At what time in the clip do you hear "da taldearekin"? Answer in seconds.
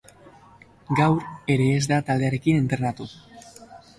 1.93-2.57